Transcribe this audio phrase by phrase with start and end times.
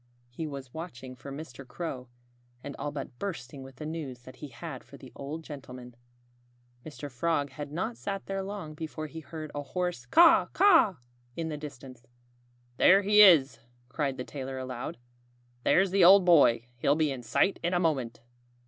[0.31, 1.63] He was watching for Mr.
[1.63, 2.07] Crow,
[2.63, 5.95] and all but bursting with the news that he had for the old gentleman.
[6.83, 7.07] Mr.
[7.07, 10.95] Frog had not sat there long before he heard a hoarse Caw, caw!
[11.35, 12.07] in the distance.
[12.77, 13.59] "There he is!"
[13.89, 14.97] cried the tailor aloud.
[15.63, 16.65] "There's the old boy!
[16.77, 18.21] He'll be in sight in a moment."